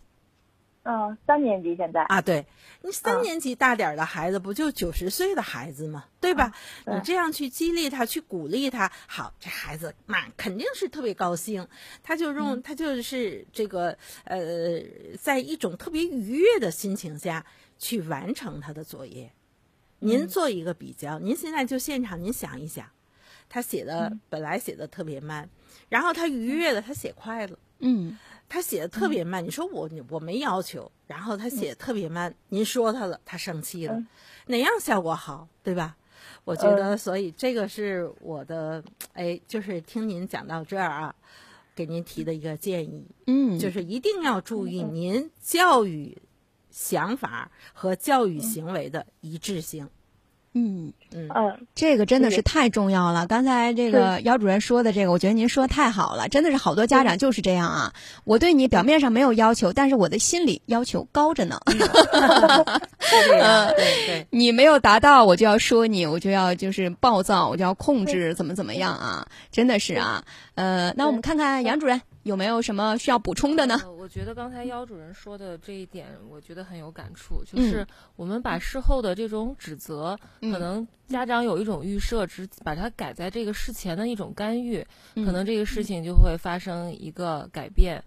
[0.82, 2.02] 嗯，三年级现在。
[2.04, 2.46] 啊，对
[2.80, 6.06] 你三嗯年级大点儿的孩子，不就九十岁的孩子吗？
[6.20, 6.54] 对吧？
[6.86, 11.68] 对你这样去激励他，去鼓励他，好，这孩子那肯定是特别高兴，
[12.02, 14.80] 他就用、他就是这个呃，
[15.20, 17.44] 在一种特别愉悦的心情下
[17.78, 19.32] 去完成他的作业。
[19.98, 22.86] 您做一个比较，您现在就现场，您想一想，
[23.50, 25.50] 他写的、本来写的特别慢，
[25.90, 27.58] 然后他愉悦了他写快了。
[27.80, 28.18] 嗯。
[28.48, 34.06] 他写的特别慢，你说我我没要求，然后他写的特别慢，您说他了，他生气了，嗯。
[34.46, 35.96] 哪样效果好，对吧？
[36.42, 41.14] 我觉得，所以这个是我的，哎，就是听您讲到这儿啊，
[41.76, 46.18] 给您提的一个建议，嗯，就是一定要注意您教育
[46.70, 49.88] 想法和教育行为的一致性。
[50.54, 50.92] 嗯。
[51.12, 53.26] 嗯嗯这个真的是是太重要了。
[53.26, 57.92] 刚才这个姚主任说的这个，我觉得您说的太好了，真的是好多家长就是这样啊。
[58.22, 61.58] 我对你表面上没有要求，但是我的心里要求高着呢。
[61.66, 61.78] 是
[63.28, 64.26] 这样，对对。
[64.30, 69.26] 你没有达到，我就要说你，我就要就是暴躁，我就要控制，怎么怎么样啊？
[69.50, 70.22] 真的是啊。
[70.54, 73.80] 呃，那我们看看杨主任有没有什么需要补充的呢？
[73.82, 88.02] 呃我觉得刚才姚主任说的这一点，我觉得很有感触，就嗯是我们把事后的这种指责，嗯可能家长有一种预设，只把它改在这个事前的一种干预，嗯可能这个事情就会发生一个改变。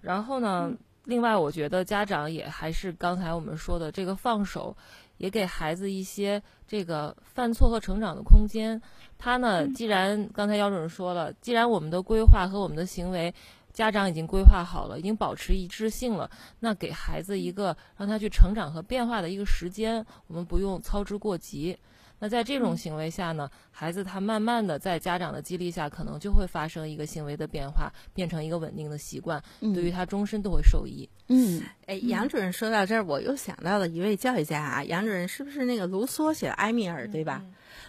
[0.00, 0.72] 然后呢，
[1.04, 4.76] 另外我觉得家长也还是刚才我们说的这个放手，
[5.18, 8.80] 也给孩子一些这个犯错和成长的空间。
[9.18, 13.34] 他呢，既然刚才姚主任说了，既然我们的规划和我们的行为。
[13.72, 16.28] 家长已经规划好了，已经保持一致性了。
[16.60, 21.78] 那给孩子一个让他去成长和变化的一个时间，我们不用操之过急。
[22.18, 31.08] 那在这种行为下呢，孩子他慢慢的在家长的激励下，可能就会发生一个行为的变化，变成一个稳定的习惯，嗯对于他终身都会受益。
[31.28, 31.62] 嗯。
[31.86, 37.42] 哎，杨主任说到这儿，我又想到了一位教育家啊，杨主任是不是那个卢梭写的《埃米尔》对吧？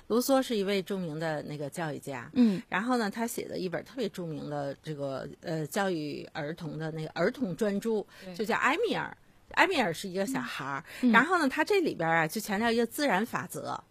[0.07, 2.61] 卢梭是一位著名的那个教育家，嗯。
[2.69, 9.15] 然后呢，他写的一本特别著名的这个呃教育儿童的那个儿童专著，就叫《埃米尔》。
[9.55, 11.11] 埃米尔是一个小孩儿，嗯。
[11.11, 13.83] 然后呢，他这里边啊就强调一个自然法则，哎，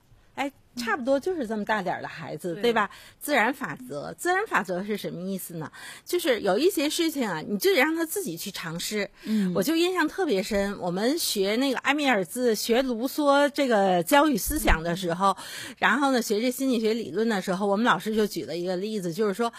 [0.78, 2.90] 差不多就是这么大点儿的孩子，对对吧？
[3.20, 5.70] 自然法则，自然法则是什么意思呢？
[6.04, 9.10] 就是有一些事情啊，你就得让他自己去尝试。
[9.24, 15.36] 嗯，我就印象特别深，我们学那个埃米尔字，学卢梭这个教育思想的时候，
[15.78, 19.52] 然后呢，学这心理学理论的时候，我们老师就举了一个例子，就是说，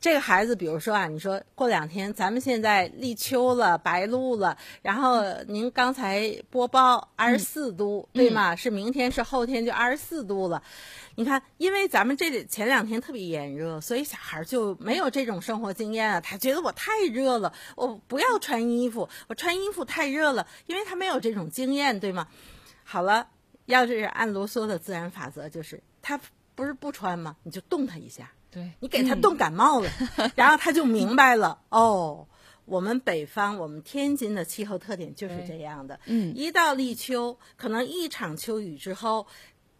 [0.00, 8.54] 这个孩子，比如说啊，你说过两天咱们现在立秋了，白露了，然后您刚才播报二十四度，对吗？
[8.54, 10.62] 是明天是后天就二十四度了。
[11.16, 16.20] 你看，因为咱们这前两天特别炎热，所以小孩就没有这种生活经验啊。
[16.20, 22.28] 他觉得我太热了，我不要穿衣服，我穿衣服太热了，因为他没有这种经验，对吗？
[22.84, 23.26] 好了，
[23.66, 26.20] 要是按卢梭的自然法则，就是他
[26.54, 27.34] 不是不穿吗？
[27.42, 28.30] 你就动他一下。
[28.50, 29.90] 对你给他冻感冒了，
[30.34, 32.26] 然后他就明白了哦。
[32.64, 35.98] 我们北方，我们天津的气候特点就是这样的。
[36.04, 39.26] 嗯一到立秋，可能一场秋雨之后，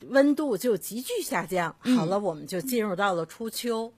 [0.07, 1.77] 温度就急剧下降。
[1.97, 3.93] 好了，我们就进入到了初秋。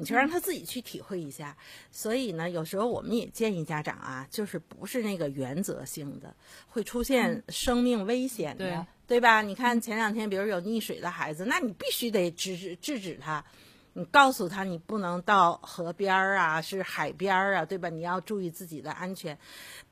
[0.00, 1.56] 你就让他自己去体会一下。
[1.90, 6.32] 所以呢，有时候我们也建议家长啊，就是不是那个原则性的，
[6.68, 9.42] 会出现生命危险的，对对吧？
[9.42, 13.44] 你看前两天，比如有溺水的孩子，那你必须得制止制止他。
[13.98, 17.88] 你告诉他，你不能到河边儿啊，是海边儿啊，对吧？
[17.88, 19.36] 你要注意自己的安全，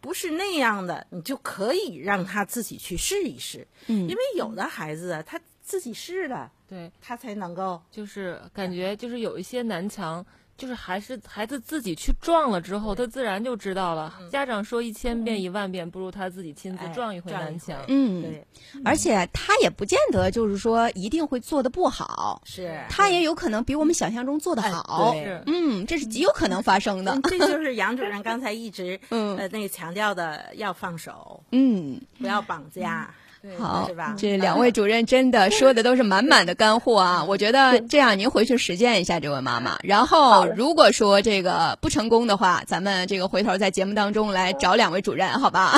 [0.01, 3.66] 不是那样的，你就可以让他自己去试一试。
[3.88, 10.25] 嗯因为有的孩子啊，他自己试了，对，他才能够就是感觉就是有一些南墙，
[10.57, 14.14] 就是还是孩子自己去撞了之后，他自然就知道了。
[14.31, 17.77] 家长说一千遍一万遍，不如他自己亲自哎撞一回南墙。
[17.88, 18.47] 嗯，对，
[18.85, 25.12] 而且他也不见得就是说一定会做的不好，是他也有可能比我们想象中做的哎好。
[25.12, 27.23] 对是嗯，这是极有可能发生的嗯。
[27.23, 33.14] 这就是杨主任刚才一直嗯呃那个强调的，要放手，嗯，不要绑架。
[33.42, 37.25] 对好是吧，这两位主任真的说的都是满满的干货啊！
[37.29, 45.68] 我觉得这样您回去实践一下这位妈妈，然后如果说这个不成功的话，咱们这个回头在节目当中来找两位主任，好吧？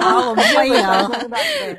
[0.00, 0.74] 好，我们欢迎。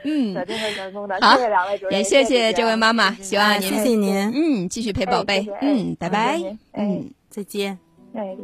[0.03, 1.17] 嗯肯定会成功的。
[1.21, 6.39] 好谢谢两位主任，也谢谢谢这位妈妈，希望哎您谢谢您，嗯继续陪宝贝嗯，拜拜
[6.73, 7.09] 嗯。
[7.29, 7.77] 再见。
[8.15, 8.35] 哎。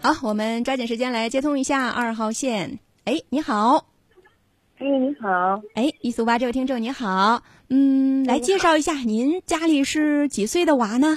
[0.00, 2.78] 好，我们抓紧时间来接通一下二号线。
[3.04, 3.86] 哎，你好，
[4.78, 11.16] 哎，你好，哎，一四五八这位听众你好，嗯，来介绍一下，您家里是几岁的娃呢？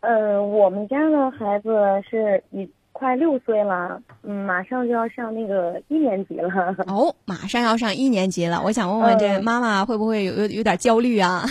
[0.00, 1.70] 呃，我们家的孩子
[2.08, 6.50] 是已快六岁了，嗯，马上就要上那个一年级了。
[6.86, 11.42] 哦，马上要上一年级了，我想问 问这嗯妈妈会不会有有有点焦虑啊？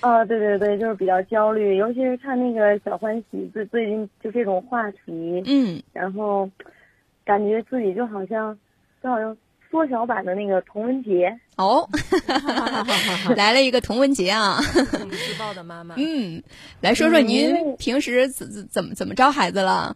[0.00, 6.48] 啊， 对对对，就是比较焦虑，尤其是看那个小欢喜最最近就这种话题，嗯，然后
[7.24, 8.56] 感觉自己就好像
[9.02, 9.36] 就好像
[9.76, 11.38] 缩小版的那个童文杰。
[11.56, 11.86] 哦，
[13.36, 16.42] 来了一个童文杰啊，很自爆的妈妈， 嗯，
[16.80, 19.94] 来说说您平时怎怎怎么怎么招孩子了？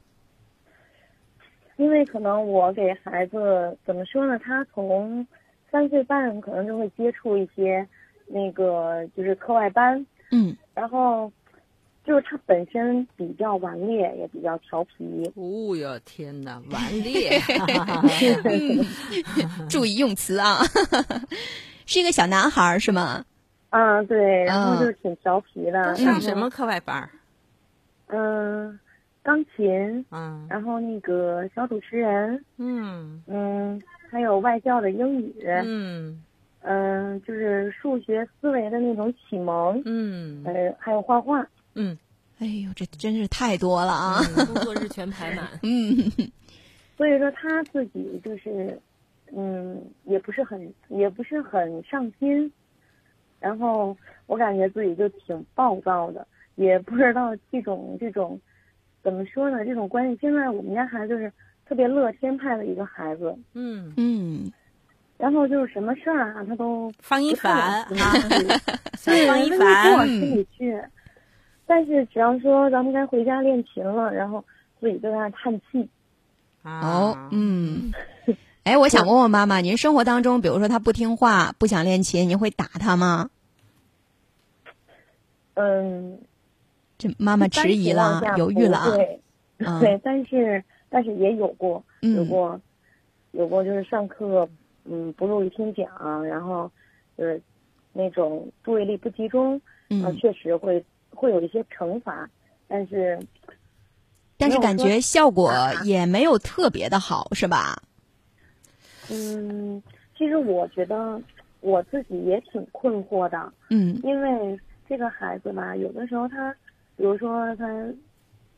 [1.79, 4.39] 因为可能我给孩子怎么说呢？
[4.39, 5.27] 他从
[5.73, 7.87] 三岁半可能就会接触一些
[8.27, 11.33] 那个就是课外班，嗯，然后
[12.11, 15.33] 就是他本身比较顽劣，也比较调皮。
[15.37, 17.39] 哦哟，天哪， 顽劣！
[19.71, 20.59] 注意用词啊，
[21.87, 23.25] 是一个小男孩儿是吗？
[23.71, 25.95] 啊，对，然后嗯就是挺调皮的。
[25.95, 26.51] 上什么？
[26.51, 27.11] 课外班儿？
[28.09, 28.77] 嗯，
[29.23, 36.21] 钢琴，嗯然后那个小主持人，嗯嗯，还有外教的英语，嗯
[36.63, 41.47] 嗯，就是数学思维的那种启蒙，嗯呃，还有画画。
[41.75, 41.97] 嗯，
[42.39, 44.21] 哎呦，这真是太多了啊！
[44.47, 45.47] 工作日全排满。
[45.63, 46.11] 嗯，
[46.97, 48.81] 所以说他自己就是，
[49.37, 52.51] 嗯，也不是很也不是很上心，
[53.39, 58.41] 然后我感觉自己就挺暴躁的，也不知道这种这种
[59.03, 59.65] 怎么说呢？
[59.65, 61.33] 这种关系，现在我们家孩子就是
[61.67, 64.53] 特别乐天派的一个孩子，嗯，嗯，
[65.17, 67.95] 然后就是什么事儿啊，他都方一凡方
[69.47, 70.77] 一凡，心里去。
[71.71, 74.45] 但是只要说咱们该回家练琴了，然后
[74.81, 75.89] 自己就在那叹气。
[76.65, 77.93] 哦啊，，嗯，
[78.65, 83.31] 哎，我想问问妈妈，您生活当中，比如说他不听话、不想练琴，您会打他吗？
[85.55, 86.19] 嗯，
[86.99, 88.97] 这妈妈迟疑了啊，犹豫了啊。
[88.97, 89.21] 对，
[89.59, 92.61] 嗯对，但是但是也有过，有嗯过，
[93.31, 94.49] 有过就是上课，
[94.87, 96.69] 嗯，不注意听讲，然后
[97.17, 97.41] 就是
[97.93, 99.63] 那种注意力不集中，啊，
[100.11, 102.29] 嗯，确实会会有一些惩罚，
[102.69, 103.19] 但是
[104.37, 105.53] 但是感觉效果
[105.85, 107.83] 也没有特别的好，是吧？
[109.11, 109.83] 嗯，
[110.17, 111.21] 其实我觉得
[111.61, 114.59] 我自己也挺困惑的，嗯因为
[114.89, 116.55] 这个孩子吧，有的时候他，
[116.97, 117.67] 比如说他，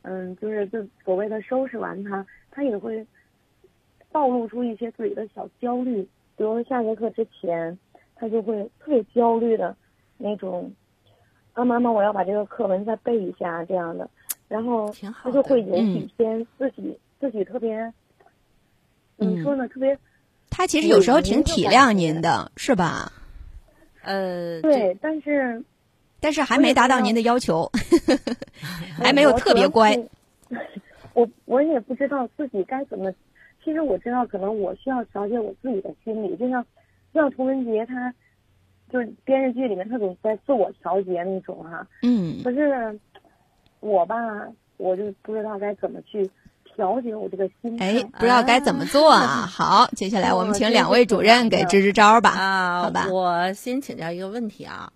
[0.03, 3.07] 嗯，就是就所谓的收拾完他，他也会
[4.11, 6.03] 暴露出一些自己的小焦虑，
[6.37, 7.77] 比如说下节课之前，
[8.15, 9.75] 他就会特别焦虑的
[10.19, 10.71] 那种，
[11.55, 14.09] 啊，妈妈，我要把这个课文再背一下这样的，
[14.49, 17.93] 然后挺好他就会有嗯几天自己、自己特别，
[19.19, 19.69] 怎嗯么说呢？
[19.69, 19.97] 特别
[20.51, 23.13] 他其实有时候挺体谅您的，是吧？
[24.03, 25.63] 呃，对，但是
[26.21, 27.71] 但是还没达到您的要求，
[29.01, 29.97] 还没有特别乖。
[31.15, 33.13] 我我也不知道自己该怎么。
[33.65, 36.65] 其实我知道，可能我需要调节我自己的心理，就像
[37.15, 38.13] 就像童文杰他，
[38.93, 43.01] 就是电视剧里面他总在自我调节那种哈、嗯可是
[43.81, 44.17] 我吧，
[44.77, 46.31] 我就不知道该怎么去
[46.65, 47.87] 调节我这个心态。
[47.87, 49.47] 哎，不知道该怎么做啊？
[49.47, 52.31] 好，接下来我们请两位主任给支支招吧。
[52.31, 54.93] 啊，好吧我先请教一个问题啊，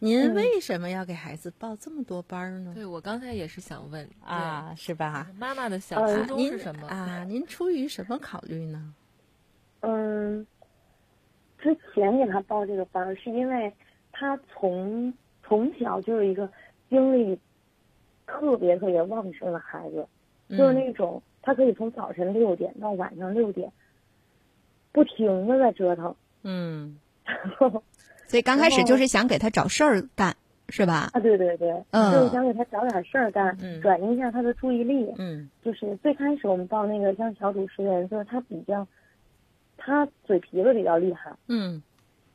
[0.00, 2.72] 您嗯为什么要给孩子报这么多班儿呢？
[2.74, 5.28] 对我刚才也是想问啊，是吧？
[5.38, 6.88] 妈妈的小呃初衷您是什么？
[6.88, 7.24] 啊？
[7.28, 8.92] 您出于什么考虑呢？
[9.80, 10.46] 嗯，
[11.62, 13.72] 之前给他报这个班儿，是因为
[14.10, 15.12] 他从
[15.44, 16.48] 从小就是一个
[16.90, 17.38] 精力
[18.26, 20.06] 特别特别旺盛的孩子，
[20.50, 23.70] 就是嗯那种他可以从早晨六点到晚上六点，
[24.90, 26.14] 不停的在折腾。
[26.42, 26.98] 嗯
[28.26, 30.34] 所以刚开始就是想给他找事儿干，
[30.70, 31.10] 是吧？
[31.12, 35.12] 啊，对对对，嗯就是想给他找点事儿干，嗯转移一下他的注意力。
[35.18, 38.86] 嗯就是最开始我们报那个像小主持人，就是他比较，
[39.84, 41.82] 他嘴皮子比较厉害，嗯，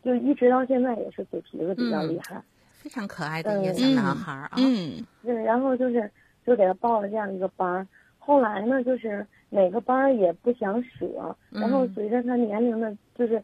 [0.03, 2.41] 就一直到现在也是嘴皮子比较厉害。
[2.71, 4.51] 非常可爱的一个嗯小男孩儿啊。
[4.57, 6.09] 嗯对，然后就是
[6.45, 7.87] 就给他报了这样一个班儿。
[8.19, 13.41] 后来呢，就是哪个班儿也不想舍，然后嗯随着他年龄的，就是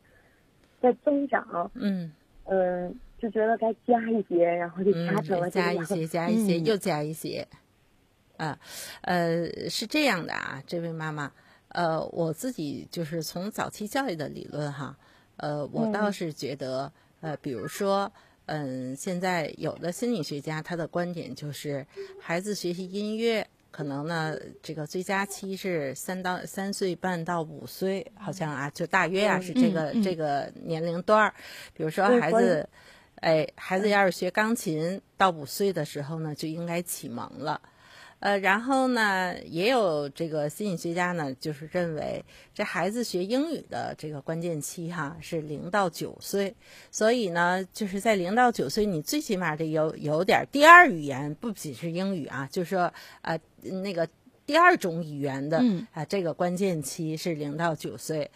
[0.82, 2.12] 在增长，嗯，
[2.46, 5.50] 嗯，就觉得该加一些，然后就加成了。
[5.50, 7.48] 加一些，加一些，嗯又加一些。
[8.38, 8.58] 啊，
[9.02, 11.32] 呃，是这样的啊，这位妈妈，
[11.74, 14.98] 呃，我自己就是从早期教育的理论哈，
[15.38, 18.12] 呃，我倒嗯是觉得，呃，比如说，
[18.46, 21.86] 嗯，现在有的心理学家他的观点就是，
[22.20, 23.46] 孩子学习音乐。
[23.72, 31.34] 可能呢，这个最佳期是三到三岁半到五岁，好像啊，就大约啊嗯是这个、这个年龄段儿。
[31.74, 32.70] 比如说孩子，
[33.16, 37.60] 哎，孩子要是学钢琴，到五岁的时候呢，就应该启蒙了。
[38.24, 46.56] 呃，然后呢，也有这个心理学家呢，就是认为这孩子学英语的这个关键期哈是零到九岁，
[46.90, 52.94] 所以呢，就是在零到九岁，你最起码得有有点第二语言，不仅是英语啊，就是说
[53.24, 54.08] 呃那个
[54.46, 58.32] 第二种语言的啊、嗯这个关键期是零到九岁。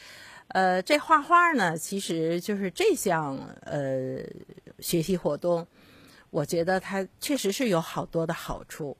[0.50, 4.18] 呃，这画画呢，其实就是这项呃
[4.80, 5.66] 学习活动，
[6.30, 8.98] 我觉得它确实是有好多的好处。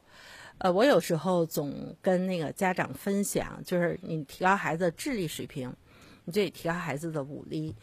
[0.60, 5.72] 呃，我有时候总跟那个家长分享，就是你提高孩子的智力水平，
[6.26, 7.76] 你就得提高孩子的武力、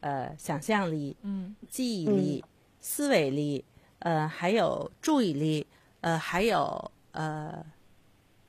[0.00, 2.44] 呃想象力、嗯记忆力、
[2.80, 3.64] 思维力，
[3.98, 5.66] 呃，还有注意力，
[6.00, 7.64] 呃，还有呃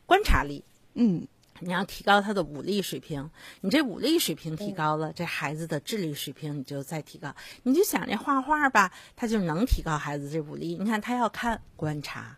[0.05, 0.63] 观察力。
[0.95, 1.27] 嗯
[1.59, 3.29] 你要提高他的武力水平，
[3.61, 7.33] 你这武力水平提高了，这孩子的智力水平你就再提高。
[7.61, 10.77] 你就想这画画吧，他就能提高孩子这武力。
[10.77, 12.37] 你看他要看观察，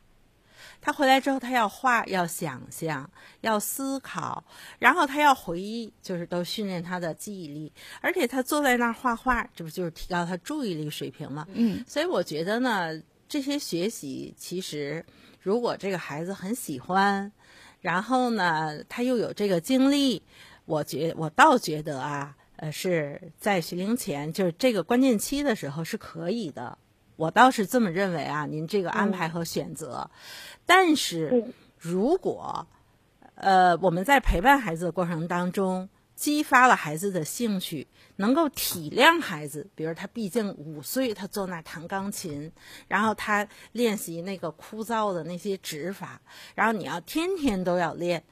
[0.85, 3.09] 他回来之后他要画，要想象，
[3.41, 4.43] 要思考，
[4.77, 7.73] 然后他要回忆，就是都训练他的记忆力。
[8.01, 11.47] 而且他坐在那儿画画，这不就是提高他注意力水平吗？
[11.53, 15.03] 嗯所以我觉得呢，这些学习其实，
[15.41, 17.31] 如果这个孩子很喜欢，
[17.81, 20.21] 然后呢，他又有这个精力，
[20.65, 26.77] 我觉我倒觉得啊，呃，是在学龄前，就是这个关键期的时候是可以的。
[27.15, 30.09] 我倒是这么认为啊，您这个安排和选择，
[30.65, 32.67] 但是如果
[33.35, 42.51] 呃我们在陪伴孩子的过程当中，激发了孩子的兴趣，能够体谅孩子，比如他毕竟五岁，他坐那弹钢琴，
[42.87, 46.21] 然后他练习那个枯燥的那些指法，
[46.55, 48.23] 然后你要天天都要练，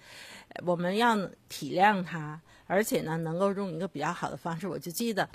[0.50, 1.18] 呃我们要
[1.50, 4.66] 体谅他，而且呢，能够用一个比较好的方式。
[4.66, 5.28] 我就记得，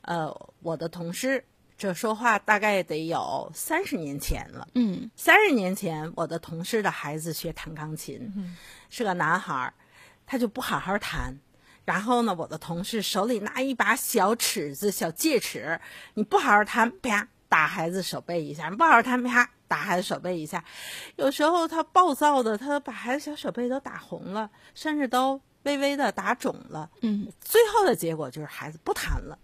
[0.00, 1.44] 呃，我的同事
[1.80, 4.68] 这说话大概得有三十年前了。
[4.74, 8.30] 嗯三十年前，我的同事的孩子学弹钢琴，
[8.90, 9.72] 是个男孩儿，
[10.26, 11.38] 他就不好好弹。
[11.86, 15.80] 然后呢，我的同事手里拿一把小尺子、小戒尺，
[16.12, 20.62] 你不好好弹，啪打孩子手背一下；你不好好弹，啪打孩子手背一下。
[21.16, 26.90] 有时候他暴躁的，他把孩子小手背都打红了，甚至都微微的打肿了。
[27.00, 29.38] 嗯最后的结果就是孩子不弹了，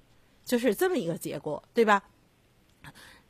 [0.45, 2.03] 就是这么一个结果，对吧？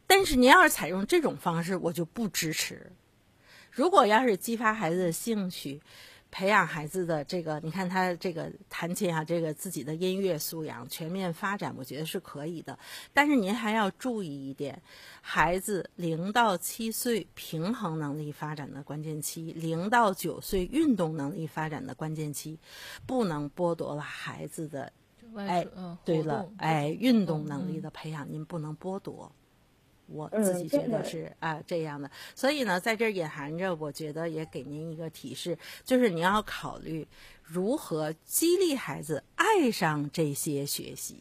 [0.07, 2.90] 但是您要是采用这种方式，我就不支持。
[3.70, 5.80] 如果要是激发孩子的兴趣，
[6.30, 12.78] 培养孩子的这个，你看他这个弹琴啊，这个自己的音乐素养全面发展，我觉得是可以的。
[13.12, 14.82] 但是您还要注意一点，
[15.20, 22.59] 孩子零到七岁平衡能力发展的关键期，零到九岁运动能力发展的关键期，
[23.07, 24.92] 不能剥夺了孩子的。
[25.36, 25.66] 哎，
[26.04, 29.30] 对了，哎，运动能力的培养您不能剥夺。
[30.07, 37.07] 我自己觉得是啊这样的，所以呢，在这儿隐含着，我觉得也给您一个提示，就是你要考虑
[37.42, 41.16] 如何激励孩子爱上这些学习，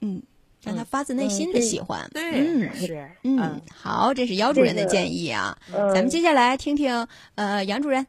[0.00, 0.22] 嗯，
[0.62, 8.06] 让他发自内心的喜欢，对，嗯是，嗯，好，这是姚主任的建议啊，咱们接下来听听呃杨主任，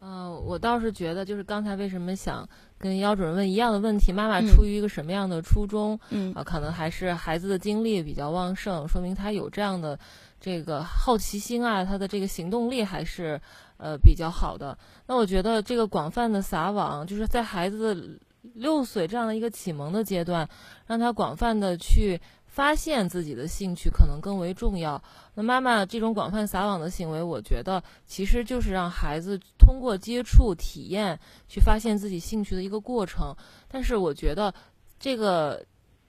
[0.00, 2.48] 嗯，我倒是觉得，就是刚才为什么想。
[2.78, 5.98] 跟姚主任问一样的问题，妈妈出于一个什么样的初衷？
[6.10, 9.98] 嗯啊，可能还是孩子的精力比较旺盛，说明他有这样的
[10.40, 13.40] 这个好奇心啊，他的这个行动力还是
[13.76, 14.76] 呃比较好的。
[15.06, 18.20] 那我觉得这个广泛的撒网，就是在孩子
[18.54, 20.48] 六岁这样的一个启蒙的阶段，
[20.86, 22.20] 让他广泛的去。
[22.56, 25.00] 发现自己的兴趣可能更为重要。
[25.34, 33.36] 那妈妈这种广泛撒网的行为，我觉得其实就是让孩子通过接触、体验去发现自己兴趣的一个过程。
[33.68, 34.54] 但是我觉得
[34.98, 35.62] 这个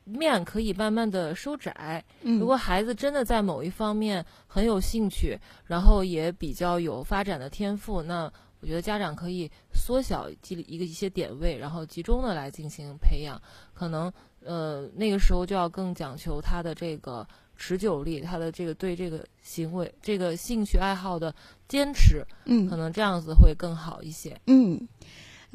[0.06, 2.02] 面可以慢慢的收窄。
[2.22, 8.32] 如果孩子真的在某一方面很有兴趣，然后也比较有发展的天赋，那
[8.62, 13.38] 我觉得家长可以缩小一个一些点位，然后集中的来进行培养，
[13.74, 14.10] 可能。
[14.44, 21.34] 呃，那个时候就要更讲求他的这个持久力，他的这个对这个行为、这个兴趣爱好的
[21.68, 24.88] 坚持，嗯，可能这样子会更好一些，嗯。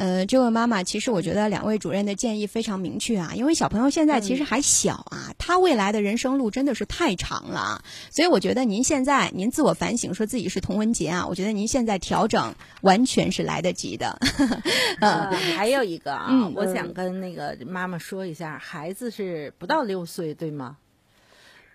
[0.02, 14.18] 呃，这位妈妈，其实我觉得两位主任的建议非常明确啊，因为小朋友现在其实还小啊，他未来的人生路真的是太长了，所以我觉得您现在您自我反省，说自己是童文杰啊，我觉得您现在调整完全是来得及的。
[14.98, 20.78] 呃，还有一个啊，我想跟那个妈妈说一下，孩子是不到六岁，对吗？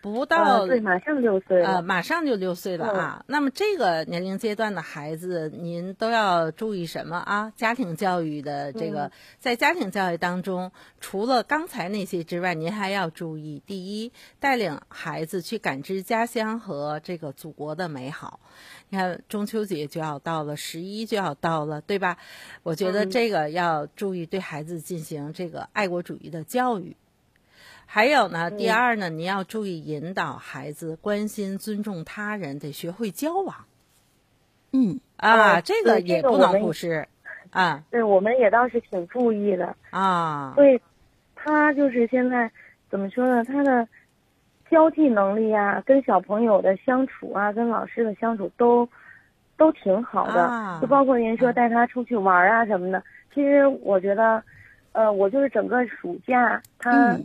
[0.02, 3.26] 不到对，马上六岁了，呃，马上就六岁了啊。
[3.28, 7.52] 那么这个年龄阶段的孩子，您都要注意什么啊？
[7.56, 10.72] 家庭教育的这个，在家庭教育当中，
[11.02, 18.39] 除了刚才那些之外，您还要注意：第一，带领孩子去感知家乡和这个祖国的美好。
[18.89, 22.18] 你看，中秋节就要到了，十一就要到了，对吧？
[22.64, 26.95] 我觉得这个要注意对孩子进行这个爱国主义的教育。
[27.90, 33.66] 还有呢，第二呢，你要注意引导孩子关心、尊重他人，得学会交往。
[34.74, 37.08] 嗯啊，这个也不能忽视
[37.50, 37.84] 啊。
[37.90, 40.54] 对，我们也倒是挺注意的啊。
[40.56, 40.80] 对，
[41.34, 42.52] 他就是现在
[42.92, 43.44] 怎么说呢？
[43.46, 43.88] 他的
[44.70, 48.88] 交际能力啊，跟小朋友的相处啊，跟老师的相处都
[49.56, 50.80] 都挺好的。
[50.82, 53.02] 就包括您说带他出去玩啊什么的。
[53.34, 54.44] 其实我觉得，
[54.92, 57.18] 呃，我就是整个暑假他。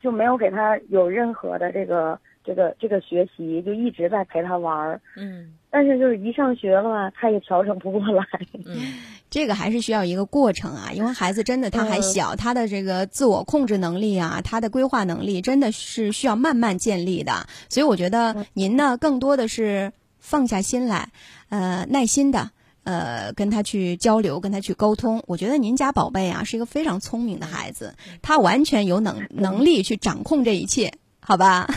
[0.00, 5.00] 就没有给他有任何的这个这个这个学习，就一直在陪他玩儿。
[5.16, 8.24] 嗯，但是就是一上学了嘛，他也调整不过来。
[8.66, 8.94] 嗯，
[9.28, 17.46] 这个还是需要一个过程啊，因为孩子真的他还小，他的这个自我控制能力啊，他的规划能力真的是需要慢慢建立的。
[17.68, 21.10] 所以我觉得您呢，更多的是放下心来，
[21.50, 22.50] 呃，耐心的。
[22.90, 25.22] 呃，跟他去交流，跟他去沟通。
[25.28, 31.68] 我觉得您家宝贝啊是一个非常聪明的孩子，他完全有能能力去掌控这一切，好吧？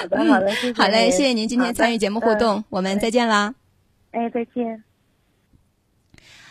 [0.00, 0.72] 好的，好的，谢谢。
[0.80, 3.54] 好嘞，谢谢您今天参与节目互动，我们再见啦。
[4.12, 4.87] 哎，再见。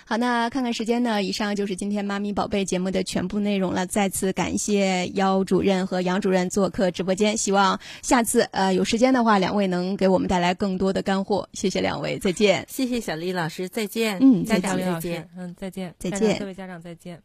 [0.09, 1.21] 好，那看看时间呢？
[1.21, 3.85] 以上就是今天妈咪宝贝节目的全部内容了。
[3.85, 11.49] 再次感谢姚主任和杨主任做客直播间，希望下次呃有时间的话，两位能给我们带来更多的干货。
[11.51, 12.65] 谢谢两位，再见。
[12.69, 14.17] 谢谢小丽老师，再见。
[14.21, 15.29] 嗯，再见，再见。
[15.37, 17.21] 嗯，再见，再见，各位家长再见。